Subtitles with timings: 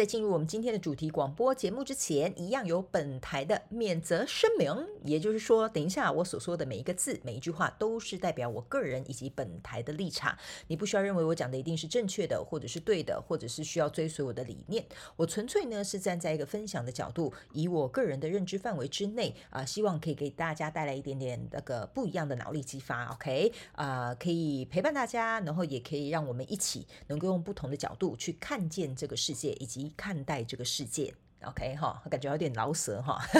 [0.00, 10.34] 在进入我们今天的主题广播节目之前，一样有本台的免责声明，也就是说，等一下我所说的每一个字、每一句话都是代表我个人以及本台的立场，
[10.68, 14.82] 你不需要认为我讲的一定是正确的，或者是对的，或者是需要追随我的理念。
[15.16, 23.04] 我纯粹呢是站在一个分享的角度，以我个人的认知范围之内啊，希望可以给大家带来一点点那个不一样的脑力激发。
[23.12, 29.89] OK 啊，可以陪伴大家，然后也可以让我们一起能够用不同的角度去看见这个世界，以及。
[29.96, 33.20] 看待这个世界，OK 哈，感觉有点老舌哈。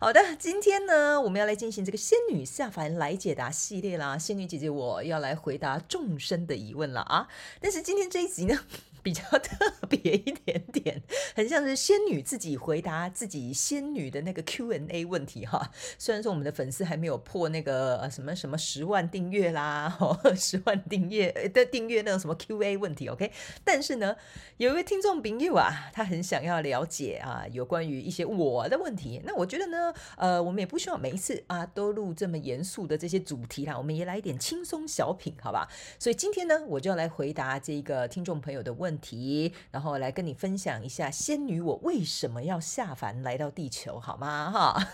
[0.00, 4.18] 好的，今天呢，我们要来进行这个仙女下凡来解答系列啦。
[4.18, 7.28] 仙女姐姐，我要来回答众生的疑问了啊。
[7.60, 8.58] 但是今天这一集呢？
[9.02, 11.02] 比较 特别一点点，
[11.34, 15.70] 很像是仙女自己回答自己仙女的那个 Q&A 问题哈。
[15.98, 23.32] 虽然说我们的粉丝还没有破那个什么什么十万订阅啦， 哦，十万订阅的订阅那种什么 Q&A 问题，OK。
[23.64, 24.14] 但是呢，
[24.58, 29.20] 有一位听众朋友啊，他很想要了解啊，有关于一些我的问题。
[29.24, 35.68] 那我觉得呢，呃，我们也不需要每一次啊都录这么严肃的这些主题啦，我们也来一点轻松小品，好吧？
[35.98, 38.91] 所以今天呢，我就要来回答这个听众朋友的问。
[38.92, 44.50] 问题，然后来跟你分享一下仙女我为什么要下凡来到地球，好吗？
[44.50, 44.88] 哈。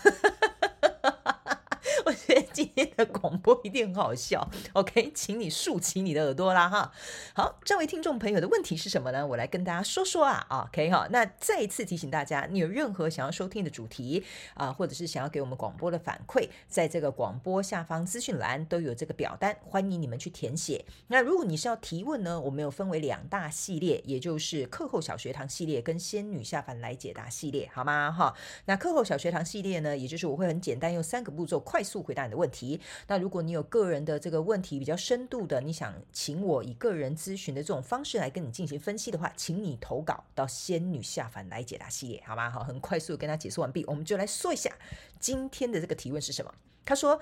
[2.51, 6.91] 今天的广播一定很好笑，OK，请你竖起你的耳朵啦哈。
[7.33, 9.25] 好，这位听众朋友的问题是什么呢？
[9.25, 11.07] 我来跟大家说说啊，OK 哈。
[11.11, 20.85] 那再一次提醒大家，你有任何想要收听的主题啊，或者是想要给我们广播的反馈，在这个广播下方资讯栏都有这个表单，欢迎你们去填写。
[21.07, 28.11] 那如果你是要提问呢，我们有分为两大系列，也就是课后小学堂系列跟仙女下凡来解答系列，好吗？
[28.11, 28.33] 哈，
[28.65, 31.83] 那课后小学堂系列呢，也就是我会很简单用三个步骤快。
[31.89, 32.79] 速回答你的问题。
[33.07, 42.49] 那如果你有个人的这个问题比较深度的，你想请我以个人咨询的这种方式来跟你进行分析的话，请你投稿到仙女下凡来解答系列，好吗？
[42.49, 44.71] 好，很快速跟他解释完毕，我们就来说一下
[45.19, 46.53] 今天的这个提问是什么。
[46.85, 47.21] 他说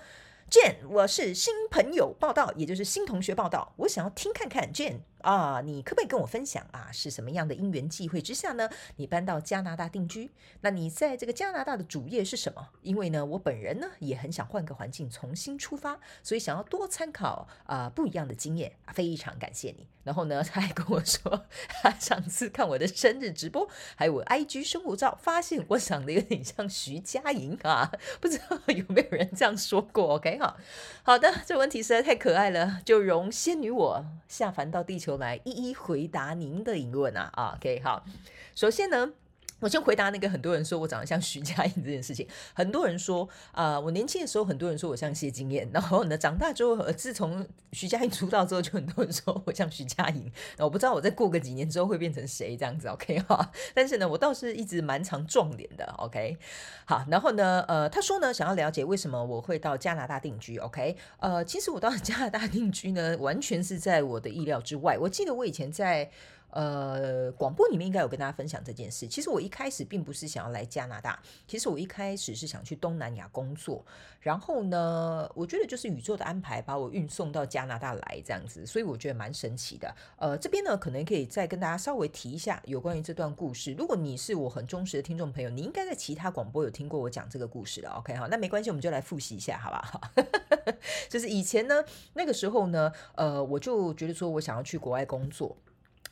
[0.50, 6.90] ：“Jane，我是新朋友报道，也就是新同学报道，我想要听看看 Jane。”啊，你可不可以跟我分享啊？
[6.92, 8.70] 是什么样的因缘际会之下呢？
[8.96, 10.32] 你搬到加拿大定居？
[10.62, 12.70] 那你在这个加拿大的主业是什么？
[12.82, 18.74] 因为呢，我本人呢也很想换个环境，重新出发，所以想要多参考啊不一样的经验。
[18.94, 19.88] 非常感谢你。
[20.04, 21.46] 然后呢， 他还跟我说，
[21.82, 27.92] 他上次看我的生日直播，还有我 IG 生活照，发现我长得有点像徐佳莹啊，
[28.22, 30.56] 不知道有没有人这样说过？OK 哈，
[31.04, 35.07] 好的，这问题实在太可爱了，就容仙女我下凡到地球。
[35.08, 38.04] 就来一一回答您的疑问啊啊，OK，好，
[38.54, 39.14] 首先呢。
[39.60, 42.28] 我先回答那个很多人说我长得像徐佳莹这件事情。
[42.54, 50.32] 很多人说啊，我年轻的时候很多人说我像谢金燕，然后呢，长大之后，自从徐佳莹出道之后，就很多人说我像徐佳莹。
[50.60, 53.52] 我不知道我再过个几年之后会变成谁这样子，OK 哈？
[53.74, 56.38] 但是呢，我倒是一直蛮常撞脸的，OK。
[56.86, 60.96] 好，然后呢，呃，他说呢，想要了解为什么我会到加拿大定居，OK？
[61.20, 64.98] 呃，其实我到加拿大定居呢，完全是在我的意料之外。
[65.00, 66.12] 我记得我以前在。
[66.50, 69.08] 呃，广播里面应该有跟大家分享这件事。
[69.08, 73.86] 其实我一开始并不是想要来加拿大，其实我一开始是想去东南亚工作。
[74.20, 79.94] 然后呢，我觉得就是宇宙的安排把我运送到加拿大来这样子，所以我觉得蛮神奇的。
[80.18, 83.74] 呃，这边呢可能可以再跟大家稍微提一下有关于这段故事。
[83.74, 87.90] 如果你是我很忠实的听众朋友，你应该在其他广播有听过我讲这个故事的。
[87.90, 90.02] OK 好，那没关系，我们就来复习一下，好不好？
[91.08, 91.84] 就是以前呢，
[92.14, 95.56] 那个时候呢，呃，我就觉得说我想要去国外工作。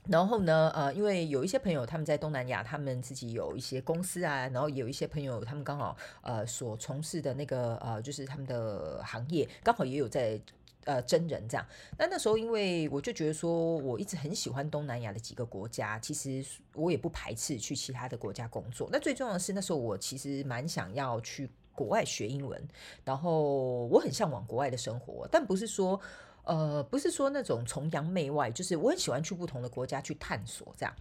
[0.08, 10.40] 然后呢，呃，因为有一些朋友他们在东南亚，他们自己有一些公司啊，然后有一些朋友他们刚好呃所从事的那个呃就是他们的行业刚好也有在
[10.84, 11.66] 呃真人这样。
[11.98, 16.46] 那那时候因为我就觉得说我一直很喜欢东南亚的几个国家，其实
[16.76, 18.88] 我也不排斥去其他的国家工作。
[18.92, 22.62] 那最重要的是那时候我其实蛮想要去国外学英文，
[23.04, 26.00] 然后我很向往国外的生活，但不是说。
[26.46, 30.94] 呃，不是说那种崇洋媚外，就是我很喜欢去不同的国家去探索这样。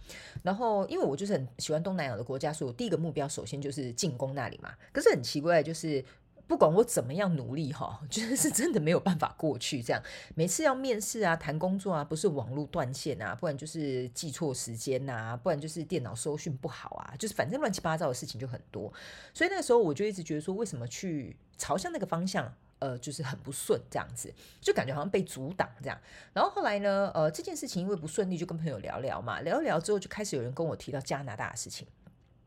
[0.43, 4.73] 然后，因为我就是很喜欢东南亚的国家，所以我第一个目标首先就是进攻那里嘛。
[4.91, 6.03] 可是很奇怪，就是
[6.47, 9.81] 不管我怎么样努力哈， 就是是真的没有办法过去。
[9.81, 10.01] 这样
[10.35, 18.91] 每次要面试啊、谈工作啊，不是网络断线啊，不然就是记错时间呐，不然就是电脑收讯不好啊，就是反正乱七八糟的事情就很多。
[19.33, 25.99] 所以那时候我就一直觉得说，为什么去朝向那个方向，呃，就是很不顺，这样子就感觉好像被阻挡这样。
[26.33, 31.87] 然后后来呢，呃，这件事情因为不顺利，就跟朋友聊聊嘛，聊一聊之后，就开始有人跟我提到加拿大的事情。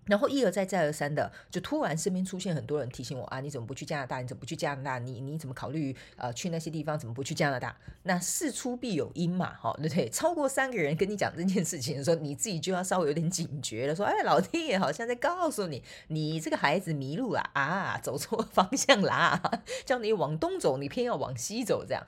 [0.09, 4.21] 然后一而再再而三的，就突然身边出现很多人提醒我啊，你怎么不去加拿大？
[4.21, 4.99] 你怎么不去加拿大？
[4.99, 6.99] 你你怎么考虑呃去那些地方？
[6.99, 7.77] 怎么不去加拿大？
[8.03, 10.09] 那事出必有因嘛，哈，对不对？
[10.09, 19.41] 超过三个人跟你讲这件事情的时候，你自己就要稍微有点警觉了，说，哎，老天爷好像在告诉你，你这个孩子迷路了啊，走错 方向啦，
[19.85, 22.03] 叫你往东走，你偏要往西走，这样。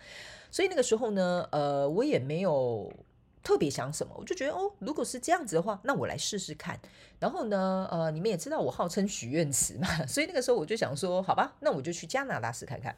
[0.51, 2.93] 所以那个时候呢，呃，我也没有。
[3.43, 6.79] 特别想什么，我就觉得哦，如果是这样子的话，那我来试试看。
[7.21, 12.97] 然后呢，呃，你们也知道我号称许愿池嘛， 所以那个时候我就想说，好吧，那我就去加拿大试看看。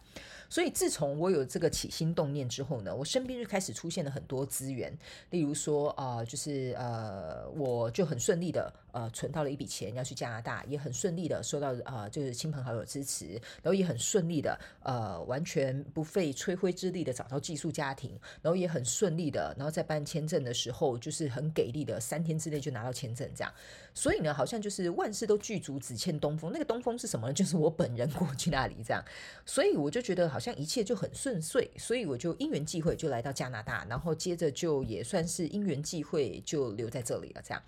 [0.49, 4.97] 所以自从我有这个起心动念之后呢，我身边就开始出现了很多资源，
[5.31, 13.31] 例如说呃，就是呃，我就很顺利的呃存到了一笔钱要去加拿大，也很顺利的收到啊就是亲朋好友支持，
[13.63, 23.51] 然后也很顺利的呃完全不费吹灰之力的找到寄宿家庭，然后也很顺利的，然后在办签证的时候就是很给力的，三天之内就拿到签证这样。
[23.95, 26.53] 所以所以呢，好像就是万事都具足，只欠东风。
[26.53, 27.33] 那个东风是什么呢？
[27.33, 29.03] 就是我本人过去那里这样。
[29.47, 37.63] 所以我就觉得好像一切就很顺遂，所以我就因缘际会就来到加拿大，然后接着就也算是因缘际会就留在这里了这样。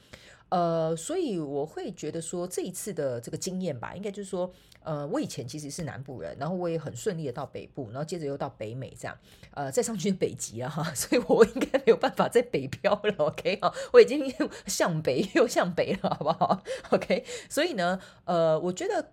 [0.50, 4.52] 呃，所以我会觉得说这一次的这个经验吧，应该就是说，
[4.84, 9.18] 呃，我以前其实是南部人，然后我也很顺利的到北部，然后接着又到北美这样，
[9.50, 14.32] 呃，再上去北极了哈， 所以我应该没有办法再北漂了，OK 哈，我已经
[14.66, 19.10] 向北又向北了，好不好？OK，所以呢，呃，我觉得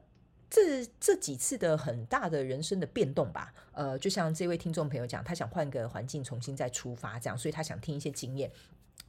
[0.47, 8.51] 这这几次的很大的人生的变动吧，呃，就像这位听众朋友讲，他想换个环境重新再出发这样，所以他想听一些经验。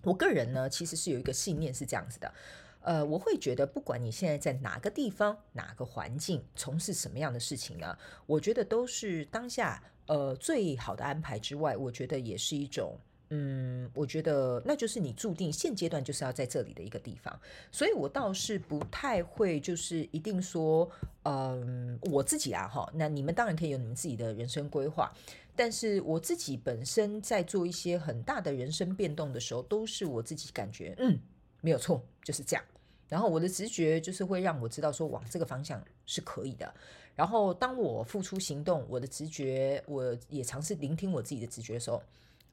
[0.03, 2.35] 我个人呢，其实是有一个信念是这样子的，
[2.81, 7.97] 呃，我会觉得不管你现在在哪个地方、哪个环境，从事什么样的事情呢，
[8.27, 12.99] 我觉得都是当下呃最好的安排之外，我觉得也是一种，
[13.31, 17.39] 嗯，我觉得那就是你注定现阶段就是要在这里的一个地方，
[17.71, 20.91] 所以我倒是不太会就是一定说，
[21.23, 25.15] 嗯，我自己啊哈，那你们当然可以有你们自己的人生规划。
[25.55, 31.19] 但是我自己本身在做一些很大的人生变动的时候，都是我自己感觉，嗯，
[31.61, 32.65] 没有错，就是这样。
[33.09, 36.73] 然后我的直觉就是会让我知道说往这个方向是可以的。
[37.15, 42.03] 然后当我付出行动，我的直觉，我也尝试聆听我自己的直觉的时候，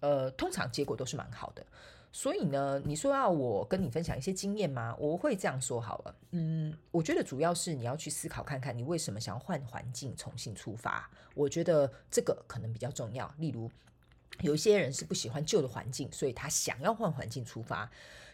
[0.01, 1.65] 呃，通常结果都是蛮好的。
[2.11, 4.95] 所以呢，你说要我跟你分享一些经验吗？
[4.97, 6.15] 我会这样说好了。
[6.31, 11.09] 嗯，我觉得主要是你要去思考看看，你为什么想要换环境重新出发。
[11.35, 13.31] 我觉得这个可能比较重要。
[13.37, 13.69] 例如，
[14.41, 17.89] 有一些人是不喜欢旧的环境，所以他想要换环境出发。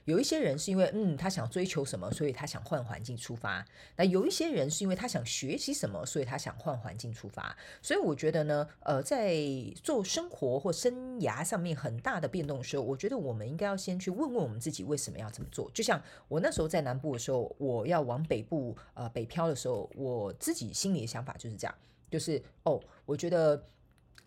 [0.06, 3.66] 有一些人是因为嗯，他想追求什么，所以他想换环境出发。
[3.96, 7.56] 那有一些人是因为他想学习什么，所以他想换环境出发。
[7.82, 9.36] 所以我觉得呢，呃，在
[9.84, 15.70] 做生活或生涯上面很大的变动的时候，我觉得我们应该要先去问问我们自己为什么要这么做。
[15.74, 21.76] 就像我那时候在南部的时候，我要往北部呃北漂的时候，我自己心里的想法就是这样，
[22.12, 23.62] 就是哦，我觉得。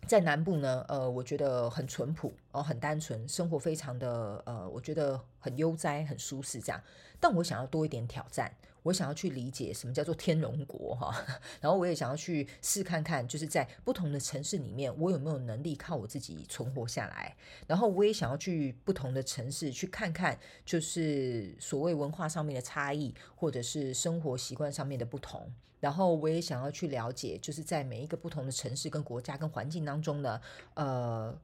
[0.09, 6.81] 在南部呢，呃，我觉得很淳朴，哦，很单纯，生活非常的，呃，我觉得很悠哉，很舒适这样。
[7.19, 8.51] 但我想要多一点挑战，
[8.83, 11.13] 我想要去理解什么叫做天龙国哈，
[11.59, 17.35] 然后我也想要去试看看，就是在不同的城市里面，我有没有能力靠我自己存活下来。
[17.67, 25.51] 然后我也想要去不同的城市去看看，就是所谓文化上面的差异，或者是生活习惯上面的不同。
[25.79, 30.41] 然后我也想要去了解，就是在每一个不同的城市、跟国家、跟环境当中呢，
[30.73, 31.37] 呃，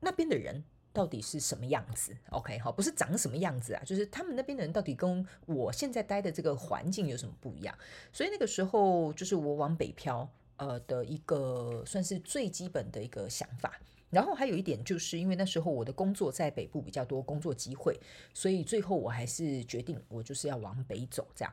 [0.00, 0.62] 那边的人
[0.94, 7.76] 到底是什么样子？OK，好，不是长什么样子啊，就是他们那边的人到底跟我现在待的这个环境有什么不一样？
[8.12, 13.78] 所以那个时候就是我往北漂，呃的一个算是最基本的一个想法。
[14.10, 17.98] 然后还有一点就是因为那时候我的工作在北部比较多工作机会，
[18.32, 21.52] 所以最后我还是决定我就是要往北走，这样。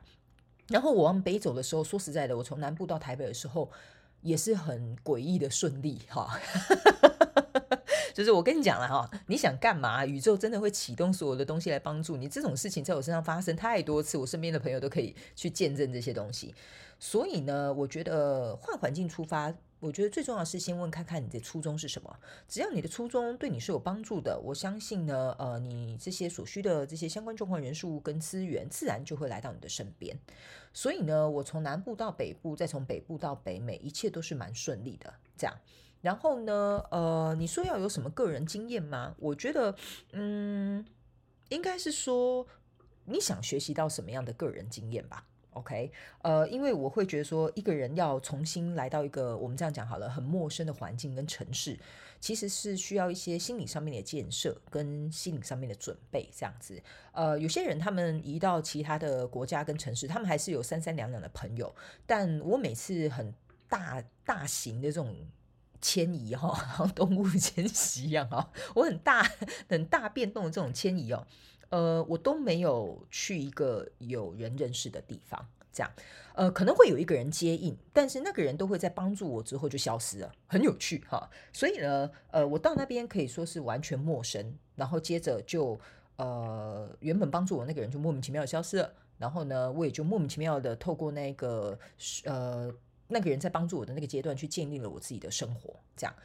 [0.68, 3.72] 然后我往北走的时候，说实在的，我从南部到台北的时候
[4.22, 6.40] 也是很诡异的顺利哈。
[8.14, 12.28] 就是我跟你讲了哈，你想干嘛，宇宙真的会启动所有的东西来帮助你。
[12.28, 16.54] 这种事情在我身上发生太多次，我身边的朋友都可以去见证这些东西。
[17.00, 22.20] 所以呢，我觉得换环境出发我觉得最重要是先问看看你的初衷是什么。
[22.48, 30.16] 只要你的初衷对你是有帮助的，我相信呢，呃，你这些所需的这些相关状况人数跟资源，自然就会来到你的身边。
[30.72, 35.12] 所以呢，我从南部到北部，再从北部到北美，一切都是蛮顺利的。
[35.36, 35.58] 这样，
[36.02, 39.16] 然后呢，呃，你说要有什么个人经验吗？
[39.20, 39.76] 我觉得，
[40.14, 40.86] 嗯，
[41.50, 42.46] 应该是说
[43.06, 45.26] 你想学习到什么样的个人经验吧。
[45.54, 45.92] OK，
[46.22, 51.78] 呃，因为我会觉得说，一个人要重新来到一个我们这样讲好了，很陌生的环境跟城市，
[52.22, 56.82] 其实是需要一些心理上面的建设跟心理上面的准备这样子。
[57.12, 63.34] 呃，有些人他们移到其他的国家跟城市，他们还是有三三两两的朋友，但我每次很
[63.68, 65.14] 大大型的这种
[65.82, 69.24] 迁移哈，像 动物迁徙一样哈， 我很大
[69.68, 71.26] 很大变动的这种迁移哦。
[71.70, 75.90] 呃，我都没有去一个有人认识的地方，这样，
[76.36, 81.30] 呃，可能会有一个人接应，但是那个人都会在帮助我之后就消失了，很有趣哈。
[81.54, 85.80] 所以呢，呃，我到那边可以说是完全陌生，然后接着就，
[86.18, 91.80] 呃，原本帮助我那个人就莫名其妙的消失了，然后呢，我也就莫名其妙的透过那个，
[92.26, 92.70] 呃，
[93.12, 96.16] 那个人在帮助我的那个阶段去建立了我自己的生活，这样。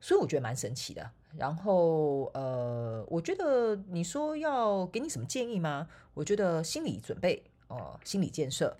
[0.00, 1.10] 所以我觉得蛮神奇的。
[1.36, 5.86] 然后，呃，我觉得你说要给你什么建议吗？
[6.14, 8.74] 我觉得心理准备，哦，心理建设，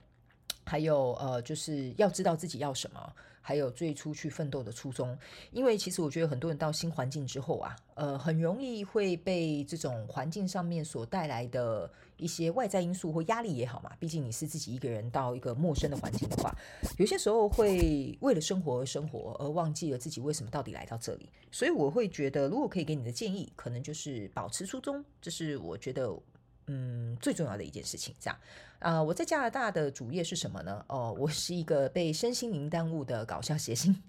[0.64, 3.14] 还有呃，就是要知道自己要什么。
[3.40, 5.16] 还有最初去奋斗的初衷，
[5.50, 13.90] 因为其实我觉得很多人到新环境之后啊，呃，很容易会被这种环境上面所带来的一些外在因素或压力也好嘛。
[13.98, 16.54] 毕竟你是自己一个人到一个陌生的环境的话，
[16.98, 21.28] 有些时候会为了生活而生活，而忘记了自己为什么到底来到这里。
[21.50, 26.14] 所以我会觉得，如果可以给你的建议，可能就是保持初衷，这是我觉得。
[26.72, 28.38] 嗯，最重要的一件事情，这样
[28.78, 30.84] 啊，我在加拿大的主业是什么呢？
[30.88, 34.00] 哦，我是一个被身心灵耽误的搞笑谐星，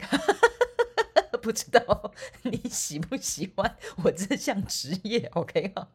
[1.42, 2.14] 不知道
[2.44, 5.90] 你喜不喜欢我这项职业？OK 哈。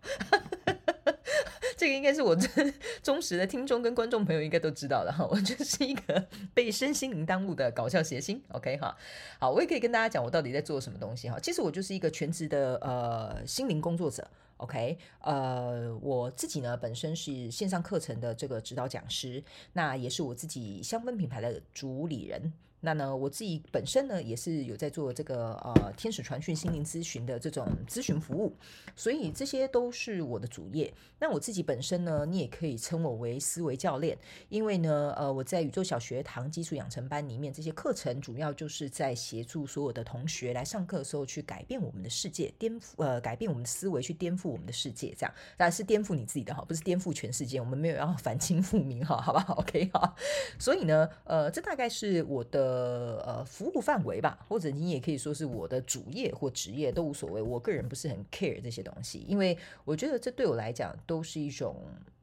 [1.77, 2.49] 这个应该是我这
[3.03, 8.97] 忠实的听众跟观众朋友应该都知道的哈，我就是一个 被身心灵耽误的搞笑谐星，OK 哈，
[9.39, 22.53] 好，我也可以跟大家讲我到底在做什么东西哈，其实我就是一个全职的呃心灵工作者，OK，呃，我自己呢本身是线上课程的这个指导讲师，那也是我自己香氛品牌的主理人。
[22.87, 28.55] 那呢，我自己本身呢也是有在做这个呃天使传讯心灵咨询的这种咨询服务，
[28.95, 30.95] 所以这些都是我的主业。
[31.19, 34.17] 那我自己本身呢，你也可以称我为思维教练，
[34.51, 47.59] 因为呢，呃，我在宇宙小学堂基础养成班里面，这些课程主要就是在协助所有的同学来上课的时候去改变我们的世界，颠覆呃改变我们的思维，去颠覆我们的世界，这样当然是颠覆你自己的哈，不是颠覆全世界。
[47.59, 50.15] 我们没有要反 清复明哈，好不好？OK 哈。
[50.57, 52.76] 所以呢，呃，这大概是我的。
[52.77, 57.41] 呃呃，服务范围吧，或者你也可以说是我的主业或职业都无所谓。
[57.41, 61.77] 我个人不是很 care 这些东西，因为我觉得这对我来讲都是一种，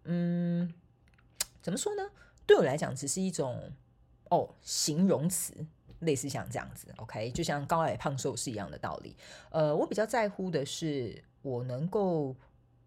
[0.03, 0.72] 嗯，
[1.62, 2.03] 怎么说呢？
[2.45, 3.72] 对我来讲只是一种
[4.29, 5.53] 哦形容词，
[6.00, 6.88] 类似像这样子。
[6.98, 9.15] OK，就像高矮胖瘦是一样的道理。
[9.50, 12.36] 呃，我比较在乎的是我能够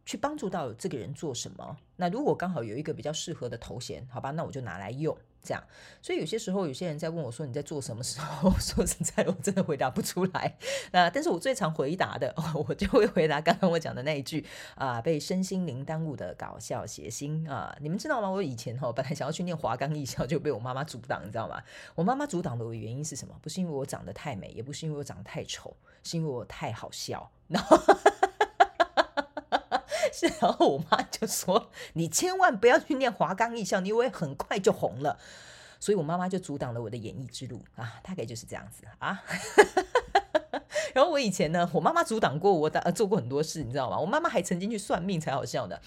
[0.07, 1.77] 去帮助到这个人做什么。
[1.97, 5.15] 那如果刚好有一个比较适合的头衔，好吧，那我就拿来用。
[5.43, 5.63] 这样，
[6.03, 10.57] 所以有些时候有些人在问我说你在做什么时候， 说实在，我真的回答不出来。
[10.91, 12.35] 那但是我最常回答的，
[12.69, 14.45] 我就会回答刚刚我讲的那一句
[14.75, 18.29] 啊，被身心灵耽误的搞笑谐星啊，你们知道吗？
[18.29, 21.63] 我以前哈本来想要去念华冈艺校，就被我妈妈阻挡，你知道吗？
[21.95, 23.33] 我妈妈阻挡的原因是什么？
[23.41, 27.31] 不是因为我长得太美，也不是因为我长得太丑，是因为我太好笑。
[30.19, 35.19] 是，然后我妈就说：“你千万不要去念华冈艺校，你会很快就红了。”
[35.79, 39.23] 所以，我妈妈就阻挡了我的演艺之路啊，大概就是这样子啊。
[40.97, 44.01] 然后我以前呢，我妈妈阻挡过我，的做过很多事，你知道吗？
[44.01, 45.79] 我妈妈还曾经去算命，才好笑的。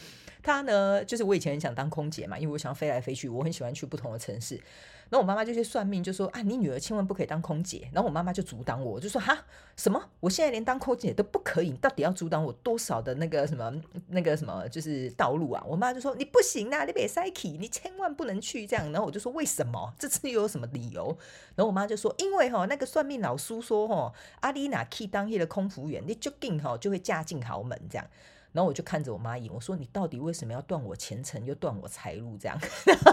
[0.43, 4.61] 她呢，就是我以前很想当空姐嘛，因为我想飞来飞去，我很喜欢去不同的城市。
[5.09, 7.89] 然后我妈妈就去算命，就说啊，你女儿千万不可以当空姐。
[7.91, 9.35] 然后我妈妈就阻挡我，就说哈，
[9.75, 9.99] 什么？
[10.19, 13.73] 我现在连当空姐都不可以，你到底要阻挡我多少的那个什么
[14.09, 15.63] 那个什么就是道路啊？
[15.67, 18.91] 我妈就说你不行啊，你别塞 k 你千万不能去这样。
[18.91, 19.91] 然后我就说为什么？
[19.97, 21.07] 这次又有什么理由？
[21.55, 28.05] 然后我妈就说，因为哈那个算命老叔说哈，阿丽娜替当夜的空服员，你就进哈就会嫁进豪门这样。
[28.51, 32.59] 然后我就看着我妈演，我说你到底为什么要断我前程又断我财路这样？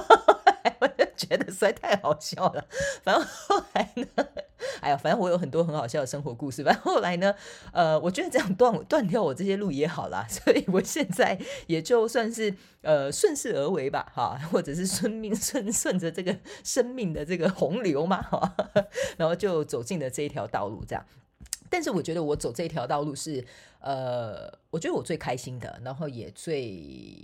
[0.80, 2.66] 我就觉得实在太好笑了。
[3.04, 4.26] 反正后来呢，
[4.80, 6.64] 哎呀，反正我有很多很好笑的生活故事。
[6.64, 7.32] 反正后来呢，
[7.72, 11.38] 呃，我觉得这样断断掉我这些路也好啦， 所以我现在
[11.68, 12.52] 也就算是
[12.82, 18.56] 呃顺势而为吧，哈，或者是顺命顺顺着这个生命的这个洪流嘛，哈，
[19.16, 21.04] 然后就走进了这一条道路，这样。
[21.70, 23.44] 但是我觉得我走这条道路是。
[23.86, 26.66] 呃，我觉得我最开心的，然后也最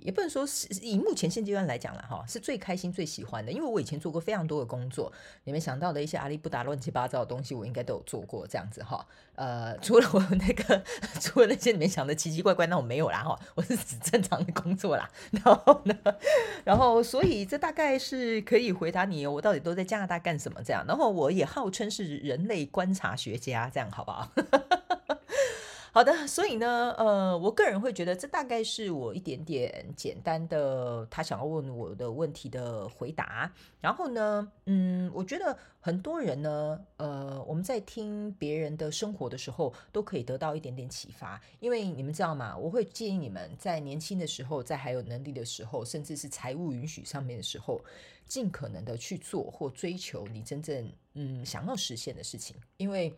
[0.02, 3.52] 也不能说是以目前现阶段来讲了哈，是最开心、最喜欢的。
[3.52, 5.12] 因为我以前做过非常多的工作，
[5.44, 9.06] 你们想到的一些阿里不达乱七八糟的东西，我应该都有做过这样子哈。
[9.35, 10.82] 呃，除了我那个，
[11.21, 13.38] 除了那些你们想的奇奇怪怪，那我没有啦哈。
[13.54, 15.06] 我是指正常的工作啦。
[15.32, 15.94] 然后呢，
[16.64, 20.82] 然后所以这大概是可以回答你，我到底都在加拿大干什么这样。
[20.88, 24.30] 然后我也号称是人类观察学家，这样好不好？
[25.94, 33.52] 好的，所以呢，呃，我个人会觉得这大概是我一点点简单的他想要问我的问题的回答。
[33.78, 41.38] 然后呢，嗯，我觉得很多人呢，呃，我们在听别人的生活的时候，都可以得到一点点启发。
[41.61, 42.56] 因为你们知道吗？
[42.56, 47.78] 我会建议你们在年轻的时候，在还有能力的时候，甚至是财务允许上面的时候，
[48.25, 53.14] 尽可能的去做或追求你真正嗯想要实现的事情，因为。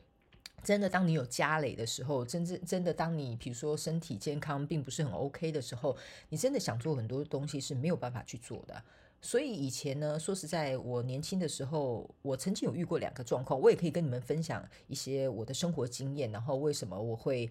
[0.64, 5.96] 真的，当你有家累的时候，真正真的，当你比如说身体健康并不是很 OK 的时候，
[6.30, 8.82] 你真的想做很多东西是没有办法去做的。
[9.20, 16.30] 所以以前呢，说实在，我年轻的时候，我曾经有遇过两个状况，我也可以跟你们分享一些我的生活经验。
[16.30, 17.48] 然后为什么我会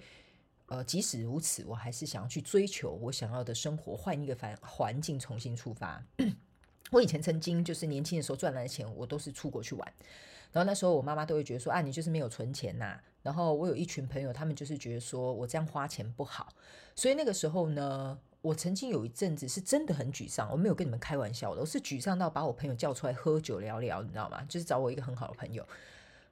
[0.68, 6.04] 呃，即使如此，我还是想要去追求我想要的生活，换一个环环境重新出发。
[6.94, 9.94] 我以前曾经就是年轻的时候赚来的钱，我都是出国去玩。
[10.52, 13.00] 然后那时候我妈妈都会觉得说啊，你就是没有存钱呐。
[13.24, 16.54] 然后我有一群朋友，他们就是觉得说我这样花钱不好。
[16.96, 20.52] 所以那个时候呢，我曾经有一阵子是真的很沮丧。
[20.52, 24.46] 我没有跟你们开玩笑，我是沮丧到把我朋友叫出来喝酒聊聊，你知道吗？
[24.48, 25.68] 就是找我一个很好的朋友。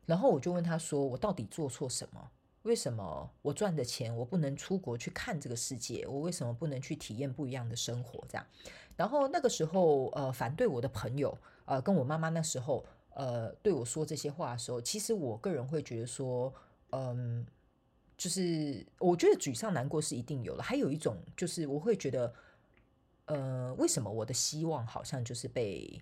[0.06, 2.30] 然后我就问他说，我到底做错什么？
[2.62, 6.06] 为什么我赚的钱我不能出国去看这个世界？
[6.06, 8.24] 我为什么不能去体验不一样的生活？
[8.30, 8.46] 这样。
[8.96, 12.86] 然后那个时候，呃，反对我的朋友，呃，跟我妈妈那时候。
[13.14, 16.52] 呃，对我说这些话的时候，其实我个人会觉得说，
[16.92, 17.46] 嗯，
[18.18, 20.64] 就是我觉得沮丧、难过是一定有的。
[20.64, 22.34] 还有一种就是，我会觉得，
[23.26, 26.02] 呃，为什么我的希望好像就是被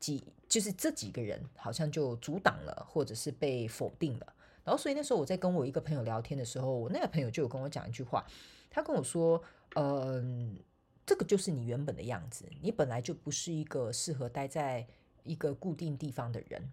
[0.00, 4.26] 几，就是这几个人好像就阻挡了，或者是被否定了。
[4.64, 8.26] 然后，所以那时候我在跟我一个朋友聊天的时候，我那个朋友就有跟我讲一句话，
[8.68, 9.40] 他跟我说，
[9.76, 10.58] 嗯，
[11.04, 14.86] 这个就是你原本的样子，你本来就不是一个适合待在。
[15.22, 16.72] 一个固定地方的人，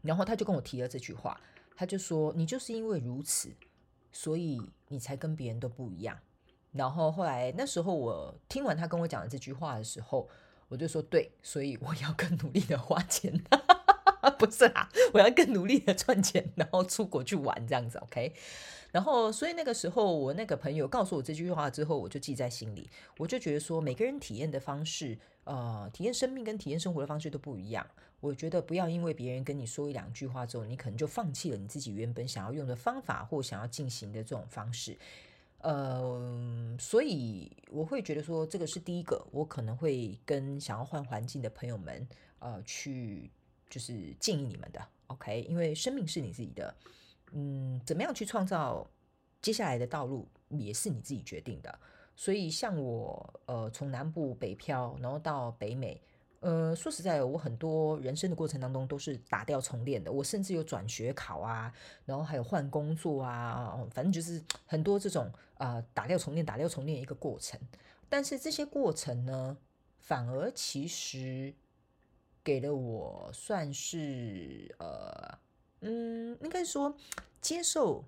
[0.00, 1.38] 然后他就跟我提了这句话，
[1.74, 3.52] 他就说：“你就是因为如此，
[4.12, 6.16] 所以你才跟别人都不一样。”
[6.70, 10.28] 然后后来那时候我听完他跟我讲的这句话的时候，
[10.68, 13.34] 我就说：“对，所以我要更努力的花钱，
[14.38, 18.32] 不是啦，我要更努力的赚钱，然后出国去玩这样子，OK。”
[18.92, 25.18] 然后所以那个时候我那个朋友告诉我这句话之后，我就记在心里，我就觉得说每个人体验的方式。
[25.44, 27.86] 呃，体验生命跟体验生活的方式都不一样。
[28.18, 34.96] 我觉得不要因为别人跟你说一两句话之后，你可能就放弃了你自己原本想要用的方法或想要进行的这种方式。
[35.58, 42.08] 呃，所以我会觉得说，这个是第一个，我可能会跟想要换环境的朋友们，
[42.40, 43.30] 呃，去
[43.68, 45.42] 就是建议你们的，OK？
[45.42, 46.74] 因为生命是你自己的，
[47.32, 48.88] 嗯，怎么样去创造
[49.42, 51.78] 接下来的道路，也是你自己决定的。
[52.14, 56.00] 所以，像我，呃，从南部北漂，然后到北美，
[56.40, 60.10] 呃，说实在，我很多人生的过程当中都是打掉重练的。
[60.10, 61.70] 我甚至有转学考啊，
[62.06, 67.60] 然后还有换工作啊，反正就是很多这种啊打掉重练、打掉重练一个过程。
[68.08, 69.54] 但是这些过程呢，
[69.98, 71.52] 反而其实
[72.46, 75.38] 给了我算是呃，
[75.80, 76.96] 嗯，应该说
[77.40, 78.04] 接受。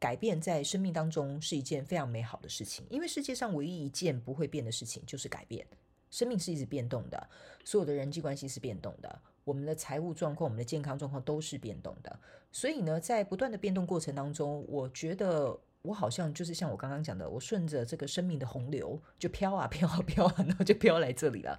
[0.00, 5.66] 改变在生命当中是一件非常美好的事情，因为世界上唯一一件不会变的事情就是改变。
[6.08, 7.28] 生命是一直变动的，
[7.64, 12.16] 所有的人际关系是变动的，我们的财务状况、我们的健康状况都是变动的。
[12.52, 21.58] 所以呢，在不断的变动过程当中，我觉得我好像就是像我刚刚讲的，我顺着这个生命的洪流就飘啊飘啊飘啊，然后就飘来这里了。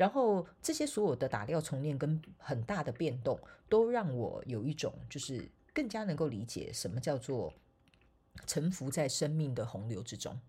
[0.00, 7.52] 然后这些所有的打掉重练跟很大的变动，都让我有一种就是更加能够理解什么叫做。
[8.46, 10.40] 沉浮在生命的洪流之中，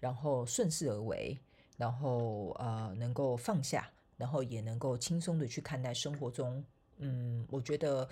[0.00, 1.38] 然后顺势而为，
[1.76, 6.64] 然后呃能够放下，然后也能够轻松的去看待生活中，
[6.96, 8.08] 嗯，我觉得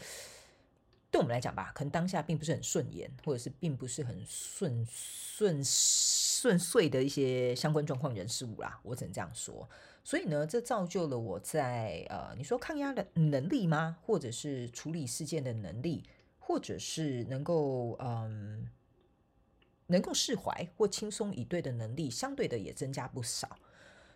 [1.10, 5.64] 对我们来讲吧，可能当下并不是很顺眼，或者是并不是很顺顺
[6.44, 9.66] 顺遂的一些相关状况人事物啦，我只能这样说。
[10.02, 13.96] 所以呢，这造就了我在呃，你说抗压的能力吗？
[14.02, 16.04] 或者是处理事件的能力？
[16.38, 18.68] 或者是能够嗯
[19.86, 23.48] 能够释怀或轻松以对的能力，相对的也增加不少。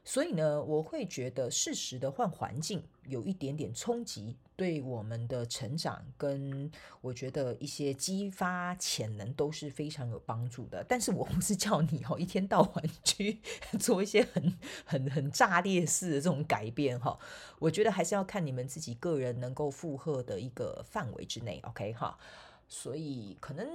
[0.09, 10.83] 所以呢，我会觉得适时的换环境有一点点冲击，对我们的成长跟我觉得一些激发潜能都是非常有帮助的。
[10.88, 13.38] 但是我不是叫你哦一天到晚 去
[13.79, 17.18] 做一些很很很炸裂式的这种改变哈。
[17.59, 22.18] 我觉得还是要看你们自己个人能够负荷的一个范围之内，OK 哈。
[22.66, 23.66] 所以可能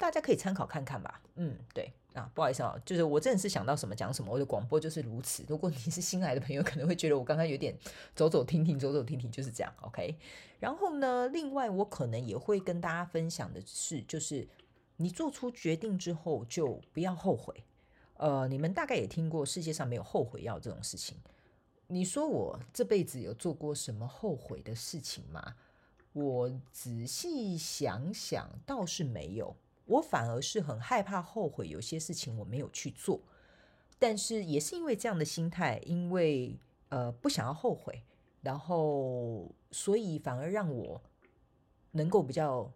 [0.00, 1.20] 大家可以参考看看吧。
[1.36, 1.92] 嗯，对。
[2.12, 5.44] 啊，不好意思啊，就是我真的是想到什么讲什么，我的广播就是如此。
[5.46, 7.72] 如果你是新来的朋友，可能会觉得我刚刚有点
[8.16, 9.72] 走走停停，走走停停，就是这样。
[9.82, 10.16] OK，
[10.58, 14.48] 然后呢，另外我可能也会跟大家分享的是，就是
[14.96, 17.54] 你做出决定之后就不要后悔。
[18.16, 21.16] 呃，你们大概也听过世界上没有后悔药这种事情。
[21.86, 25.54] 你说我这辈子有做过什么后悔的事情吗？
[26.12, 29.54] 我仔细想想，倒是没有。
[29.90, 33.20] 我反而是很害怕后悔，有些事情我没有去做，
[33.98, 36.56] 但是也是因为这样的心态，因为
[36.90, 38.04] 呃不想要后悔，
[38.40, 41.02] 然后所以反而让我
[41.90, 42.72] 能够比较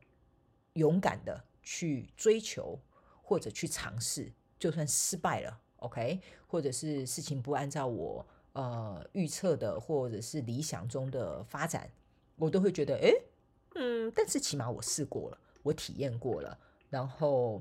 [0.72, 2.76] 勇敢的去追求
[3.22, 11.88] 或者去尝试，就算失败了，OK，或者是事情不按照我呃预测的或者是理想中的发展，
[12.34, 13.12] 我都会觉得，哎，
[13.76, 16.58] 嗯，但是起码我试过了，我体验过了。
[16.94, 17.60] 然后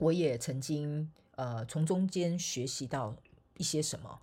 [0.00, 3.14] 我也曾经呃从中间学习到
[3.58, 4.20] 一些什么，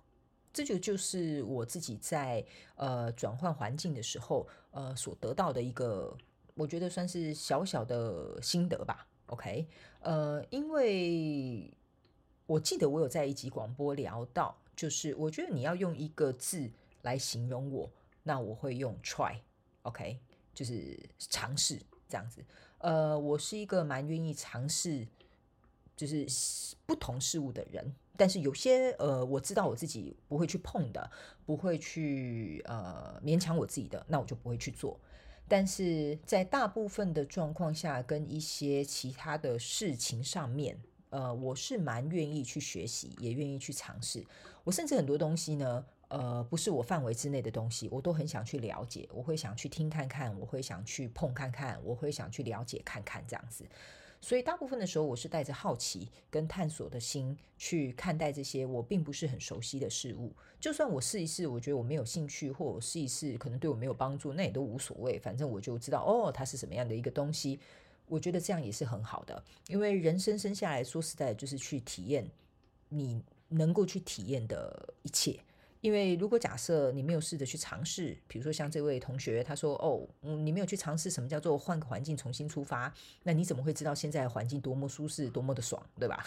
[0.52, 6.14] 这就就是我自己在呃转换环境的时候呃所得到的一个，
[6.54, 9.06] 我觉得算是小小的心得吧。
[9.28, 9.66] OK，
[10.00, 11.74] 呃，因为
[12.44, 17.90] 我记得我有在一集广播聊到，就是我觉得你要用一个字来形容我，
[18.22, 20.18] 那我会用 try，OK，
[20.52, 22.44] 就是尝试这样子。
[22.84, 25.08] 呃，我是一个蛮愿意尝试，
[25.96, 26.26] 就是
[26.84, 27.94] 不同事物的人。
[28.14, 31.10] 但是有些呃，我知道我自己不会去碰的，
[31.46, 35.00] 不会去呃勉强我自己的，那我就不会去做。
[35.48, 44.22] 但是在大部分的状况下，跟一些其他的事情上面，呃，我是蛮愿意去学习，也愿意去尝试。
[44.62, 45.86] 我甚至很多东西呢。
[46.08, 49.08] 呃，不是我范围之内的东西，我都很想去了解。
[49.12, 53.64] 我会想去听看看，我会想去碰看看，我会想去了解看看这样子。
[54.20, 60.32] 所以大部分的时候，我是带着好奇跟探索的心去看待这些我并不是很熟悉的事物。
[60.58, 65.18] 就算我试一试，我觉得我没有兴趣，或我试一试可能对我没有帮助，那也都无所谓。
[65.18, 67.60] 反正我就知道哦，它是什么样的一个东西。
[68.06, 72.26] 我觉得这样也是很好的，因为人生生下来说实在就是去体验
[72.88, 75.38] 你能够去体验的一切。
[75.84, 82.90] 因为如果假设你没有试着去尝试，比如说像这位同学，他说：“哦，嗯，你没有去尝试什么叫做换个环境重新出发，
[83.24, 86.24] 那你怎么会知道现在环境多么舒适，多么的爽，对吧？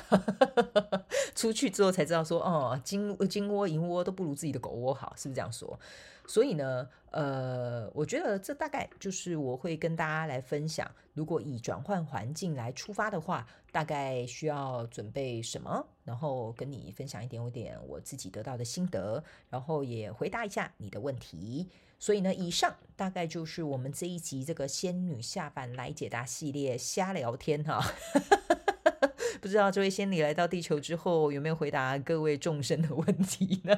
[1.34, 5.80] 出去之后才知道说，哦，金金窝银窝都不如自己的狗窝好，是不是这样说？”
[6.28, 21.70] 所以呢，呃，我觉得这大概就是我会跟大家来分享，如果以转换环境来出发的话，大概需要准备什么，然后跟你分享一点我点我自己得到的心得，然后也回答一下你的问题。
[21.98, 27.82] 所以呢，以上大概就是我们这一集这个仙女下凡来解答系列瞎聊天哈。
[29.42, 33.76] 不知道这位仙女来到地球之后有没有回答各位众生的问题呢？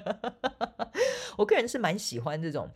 [1.39, 2.69] 我个人是蛮喜欢这种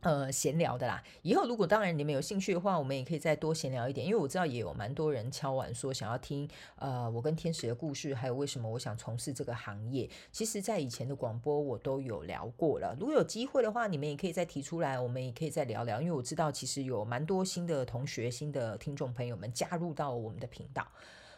[0.00, 1.02] 呃闲聊的啦。
[1.22, 4.06] 以后如果当然你们有兴趣的话，我们也可以再多闲聊一点。
[4.06, 10.06] 因为我知道也有蛮多人敲碗说想要听呃我跟天使的故事，还有为什么我想从事这个行业。
[10.30, 12.94] 其实，在以前的广播我都有聊过了。
[13.00, 15.98] 如果有机会的话，你们也可以再提出来，我们也可以再聊聊。
[16.02, 20.86] 因为我知道其实有蛮多新的同学、新的听众朋友们加入到我们的频道。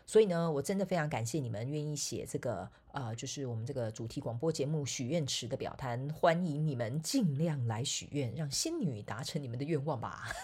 [0.06, 10.28] 所以呢，我真的非常感谢你们愿意写这个，呃，就是我们这个主题广播节目许愿池的表单，欢迎你们尽量来许愿，让仙女达成你们的愿望吧。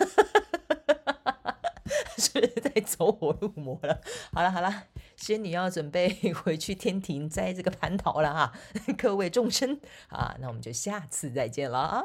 [2.19, 4.01] 是在走火入魔了。
[4.33, 8.53] 好了好了，仙女要准备 回去天庭摘这个蟠桃了哈，
[8.99, 12.05] 各位众生啊，那我们就下次再见了啊。